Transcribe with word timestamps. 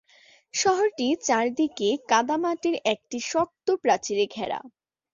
শহরটি 0.53 1.07
চারদিকে 1.21 1.89
কাদামাটির 2.09 2.75
একটি 2.85 3.17
শক্ত 3.31 3.67
প্রাচীরে 3.83 4.25
ঘেরা। 4.35 4.59